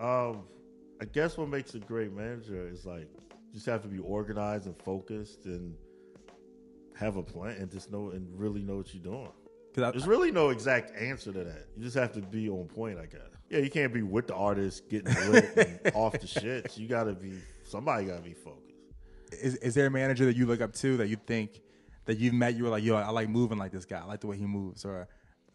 [0.00, 0.42] Um,
[1.00, 4.66] I guess what makes a great manager is like you just have to be organized
[4.66, 5.76] and focused and
[6.96, 9.30] have a plan and just know and really know what you're doing.
[9.74, 11.66] 'Cause I- There's really no exact answer to that.
[11.76, 13.20] You just have to be on point, I guess.
[13.50, 16.76] Yeah, you can't be with the artist getting lit and off the shit.
[16.78, 17.34] You got to be
[17.64, 18.62] somebody got to be focused.
[19.32, 21.60] is is there a manager that you look up to that you think
[22.06, 22.54] that you've met?
[22.54, 24.00] You were like, yo, I like moving like this guy.
[24.00, 24.84] I like the way he moves.
[24.84, 25.08] Or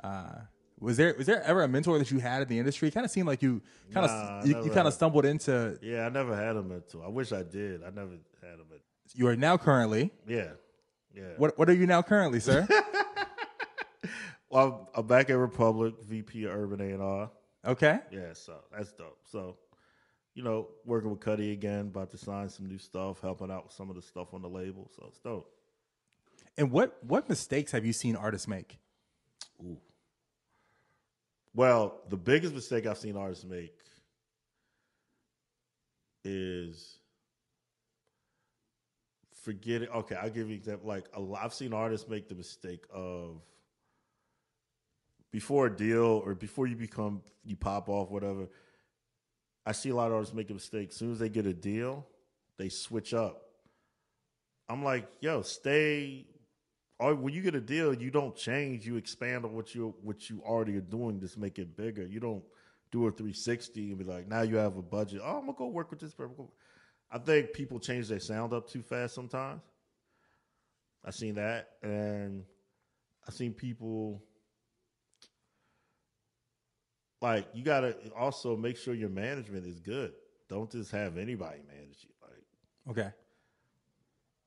[0.04, 0.34] uh,
[0.80, 2.90] was there was there ever a mentor that you had in the industry?
[2.90, 3.62] It kind of seemed like you
[3.94, 5.78] kind of Nah, you, you kind of stumbled into.
[5.82, 7.04] Yeah, I never had a mentor.
[7.06, 7.84] I wish I did.
[7.84, 8.84] I never had a mentor.
[9.16, 10.12] You are now currently.
[10.28, 10.50] Yeah,
[11.16, 11.24] yeah.
[11.38, 12.68] What what are you now currently, sir?
[14.50, 17.30] Well, I'm back at Republic, VP of Urban A and R.
[17.66, 18.00] okay.
[18.12, 19.20] Yeah, so that's dope.
[19.32, 19.58] So,
[20.34, 23.74] you know, working with Cudi again, about to sign some new stuff, helping out with
[23.74, 24.90] some of the stuff on the label.
[24.96, 25.52] So it's dope.
[26.58, 28.80] And what what mistakes have you seen artists make?
[29.64, 29.78] Ooh.
[31.54, 33.78] Well, the biggest mistake I've seen artists make
[36.24, 37.00] is
[39.44, 39.90] forgetting.
[39.90, 40.88] Okay, I'll give you an example.
[40.88, 43.42] Like a lot, I've seen artists make the mistake of
[45.32, 48.50] before a deal or before you become you pop off whatever.
[49.66, 50.90] I see a lot of artists make a mistake.
[50.90, 52.08] As soon as they get a deal,
[52.58, 53.44] they switch up.
[54.68, 56.28] I'm like, yo, stay.
[57.00, 58.86] Or when you get a deal, you don't change.
[58.86, 61.20] You expand on what you what you already are doing.
[61.20, 62.06] Just make it bigger.
[62.06, 62.44] You don't
[62.92, 65.22] do a 360 and be like, now you have a budget.
[65.24, 66.48] Oh, I'm gonna go work with this person.
[67.12, 69.62] I think people change their sound up too fast sometimes.
[71.06, 72.44] i've seen that, and
[73.28, 74.24] i've seen people
[77.22, 80.14] like you gotta also make sure your management is good.
[80.48, 82.10] Don't just have anybody manage you.
[82.22, 83.12] Like Okay.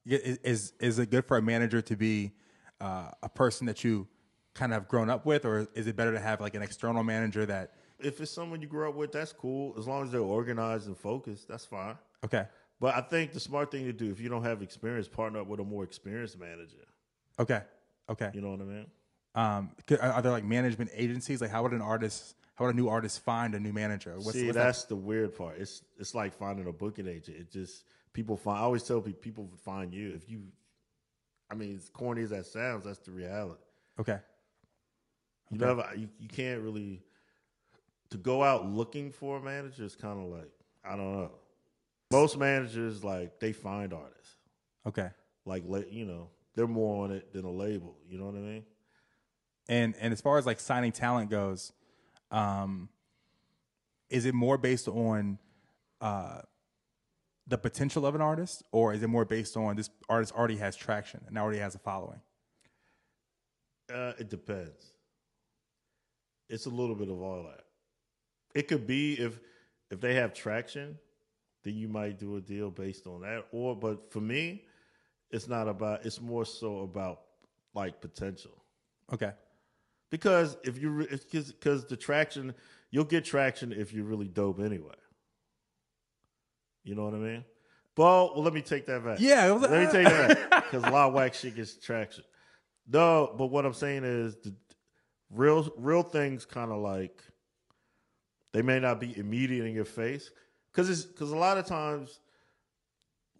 [0.04, 2.32] Is is it good for a manager to be
[2.80, 4.08] uh, a person that you
[4.54, 7.04] kind of have grown up with, or is it better to have like an external
[7.04, 7.74] manager that?
[8.04, 9.74] if it's someone you grew up with, that's cool.
[9.78, 11.96] As long as they're organized and focused, that's fine.
[12.24, 12.46] Okay.
[12.80, 15.46] But I think the smart thing to do, if you don't have experience, partner up
[15.46, 16.84] with a more experienced manager.
[17.38, 17.62] Okay.
[18.08, 18.30] Okay.
[18.34, 18.86] You know what I mean?
[19.34, 21.40] Um, are there like management agencies?
[21.40, 24.12] Like, how would an artist, how would a new artist find a new manager?
[24.16, 25.58] What's, See, what's that- that's the weird part.
[25.58, 27.38] It's it's like finding a booking agent.
[27.38, 28.58] It just people find.
[28.58, 30.42] I always tell people people find you if you.
[31.50, 33.60] I mean, as corny as that sounds, that's the reality.
[34.00, 34.18] okay.
[35.50, 37.02] You never, you, you can't really
[38.08, 40.50] to go out looking for a manager is kind of like
[40.84, 41.30] I don't know.
[42.10, 44.36] Most managers like they find artists.
[44.86, 45.08] Okay.
[45.44, 47.96] Like you know, they're more on it than a label.
[48.08, 48.64] You know what I mean?
[49.68, 51.72] And and as far as like signing talent goes,
[52.30, 52.88] um,
[54.10, 55.38] is it more based on
[56.00, 56.40] uh,
[57.46, 60.76] the potential of an artist, or is it more based on this artist already has
[60.76, 62.20] traction and already has a following?
[63.92, 64.92] Uh, it depends.
[66.48, 67.64] It's a little bit of all that.
[68.54, 69.38] It could be if
[69.90, 70.98] if they have traction,
[71.62, 73.46] then you might do a deal based on that.
[73.52, 74.64] Or, but for me,
[75.30, 76.04] it's not about.
[76.04, 77.20] It's more so about
[77.74, 78.52] like potential.
[79.12, 79.32] Okay.
[80.12, 82.52] Because if you because the traction,
[82.90, 84.92] you'll get traction if you're really dope anyway.
[86.84, 87.44] You know what I mean?
[87.96, 89.20] Well, well let me take that back.
[89.20, 91.74] Yeah, was- let me uh, take that back because a lot of whack shit gets
[91.76, 92.24] traction.
[92.86, 94.54] No, but what I'm saying is the
[95.30, 97.24] real real things kind of like
[98.52, 100.30] they may not be immediate in your face
[100.70, 102.20] because it's because a lot of times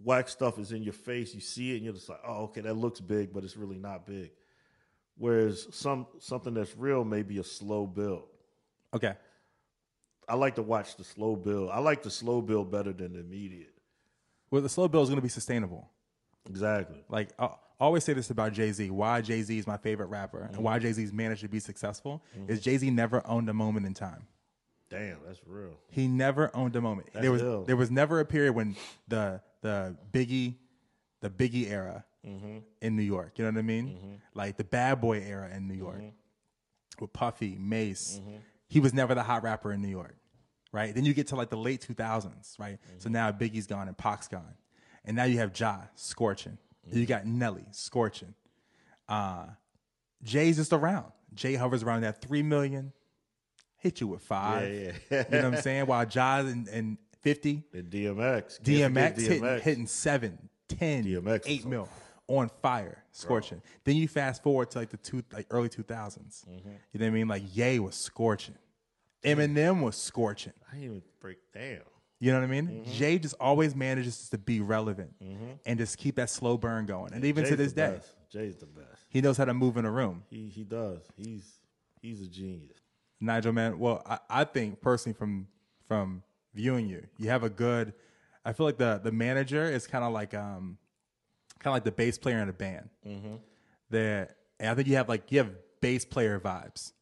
[0.03, 1.35] whack stuff is in your face.
[1.35, 3.79] You see it and you're just like, oh, okay, that looks big, but it's really
[3.79, 4.31] not big.
[5.19, 8.25] Whereas some something that's real may be a slow build.
[8.95, 9.15] Okay.
[10.29, 11.71] I like to watch the slow build.
[11.71, 13.75] I like the slow build better than the immediate.
[14.51, 15.89] Well, the slow build is going to be sustainable.
[16.49, 17.05] Exactly.
[17.09, 18.91] Like I always say this about Jay Z.
[18.91, 20.63] Why Jay Z is my favorite rapper, and Mm-hmm.
[20.63, 23.95] why Jay Z's managed to be successful is Jay Z never owned a moment in
[23.95, 24.27] time.
[24.91, 25.73] Damn, that's real.
[25.89, 27.09] He never owned a moment.
[27.13, 27.65] That's there was ill.
[27.65, 28.77] there was never a period when
[29.09, 30.57] the the Biggie
[31.21, 32.59] the Biggie era Mm-hmm.
[32.81, 33.33] in New York.
[33.37, 34.21] You know what I mean?
[34.35, 37.01] Like the Bad Boy era in New York Mm-hmm.
[37.01, 38.21] with Puffy, Mase.
[38.69, 40.17] He was never the hot rapper in New York,
[40.73, 40.95] right?
[40.95, 42.79] Then you get to like the late two thousands, right?
[42.99, 43.13] So Mm-hmm.
[43.13, 44.55] now Biggie's gone and Pac's gone,
[45.05, 46.59] and now you have Ja scorching.
[46.89, 46.99] Mm-hmm.
[46.99, 48.35] You got Nelly scorching.
[49.09, 49.47] Uh,
[50.23, 51.11] Jay's just around.
[51.35, 52.93] Jay hovers around that three million.
[53.79, 54.73] Hit you with five.
[54.73, 55.25] Yeah, yeah.
[55.29, 55.87] you know what I'm saying?
[55.87, 58.63] While Ja and, and 50, And DMX.
[58.65, 61.89] Can't DMX, forget Hitting, hitting seven, 10, DMX 8 mil
[62.29, 63.63] on fire, scorching.
[63.85, 66.45] Then you fast forward to like the two, like early 2000s.
[66.47, 66.69] Mm-hmm.
[66.93, 67.29] You know what I mean?
[67.29, 68.57] Like Ye was scorching.
[69.25, 70.53] Eminem was scorching.
[70.69, 71.83] I didn't even break down.
[72.19, 72.69] You know what I mean?
[72.69, 72.93] Mm-hmm.
[72.93, 75.13] Jay just always manages to be relevant
[75.67, 77.13] and just keep that slow burn going.
[77.13, 78.15] And even to this day, best.
[78.31, 79.05] Jay's the best.
[79.09, 80.23] he knows how to move in a room.
[80.31, 81.03] He he does.
[81.17, 81.59] He's
[82.01, 82.79] he's a genius.
[83.21, 83.77] Nigel, man.
[83.79, 85.49] Well, I, I think personally from
[85.89, 86.23] from
[86.55, 87.93] viewing you, you have a good.
[88.45, 90.79] I feel like the the manager is kind of like um,
[91.63, 92.89] kind of like the bass player in a band.
[93.07, 93.35] Mm-hmm.
[93.91, 96.93] That and I think you have like you have bass player vibes.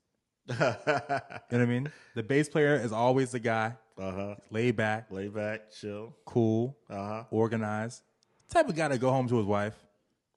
[0.49, 1.93] you know what I mean?
[2.17, 4.35] The bass player is always the guy, Uh huh.
[4.51, 6.15] laid back, Lay back, chill.
[6.25, 7.25] cool, Uh huh.
[7.31, 8.03] organized,
[8.49, 9.75] type of guy to go home to his wife.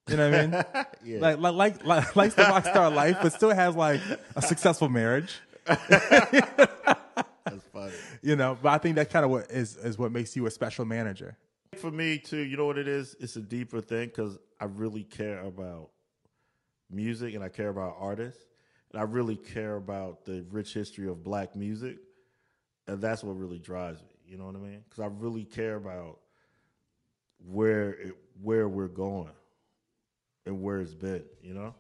[0.07, 0.63] You know what I mean?
[1.05, 1.19] Yeah.
[1.19, 4.01] Like, like, like, like, likes the rock star life, but still has like
[4.36, 5.39] a successful marriage.
[5.65, 7.93] That's funny.
[8.21, 10.51] You know, but I think that kind of what is is what makes you a
[10.51, 11.38] special manager.
[11.77, 13.15] For me too, you know what it is?
[13.19, 15.89] It's a deeper thing because I really care about
[16.89, 18.43] music and I care about artists
[18.93, 21.97] and I really care about the rich history of black music,
[22.88, 24.07] and that's what really drives me.
[24.25, 24.83] You know what I mean?
[24.88, 26.19] Because I really care about
[27.45, 29.31] where it, where we're going
[30.45, 31.23] and where it's been.
[31.41, 31.76] You know?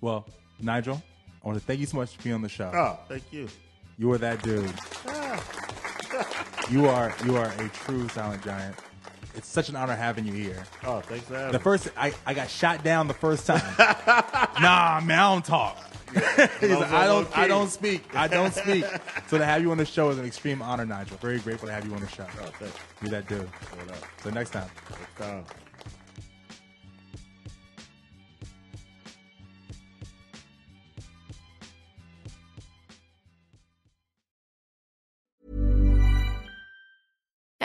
[0.00, 0.28] Well,
[0.60, 1.02] Nigel,
[1.42, 2.70] I want to thank you so much for being on the show.
[2.74, 3.48] Oh, thank you.
[3.96, 4.72] You are that dude.
[5.08, 6.66] Ah.
[6.70, 8.76] you are you are a true silent giant.
[9.40, 10.64] It's such an honor having you here.
[10.84, 11.62] Oh, thanks for having The me.
[11.62, 13.62] first I, I got shot down the first time.
[14.60, 15.78] nah, man, I don't talk.
[16.60, 18.04] He's like, I don't I don't speak.
[18.14, 18.84] I don't speak.
[19.28, 21.16] So to have you on the show is an extreme honor, Nigel.
[21.22, 22.26] Very grateful to have you on the show.
[22.42, 22.76] Oh, thanks.
[23.00, 23.48] You're that dude.
[23.48, 24.04] What up?
[24.22, 24.68] So next time.
[24.90, 25.44] Next time.